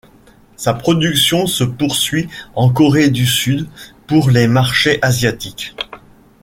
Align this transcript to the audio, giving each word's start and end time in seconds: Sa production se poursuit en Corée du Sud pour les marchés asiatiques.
Sa 0.55 0.73
production 0.73 1.45
se 1.45 1.63
poursuit 1.63 2.27
en 2.55 2.71
Corée 2.73 3.11
du 3.11 3.27
Sud 3.27 3.69
pour 4.07 4.31
les 4.31 4.47
marchés 4.47 4.97
asiatiques. 5.03 5.75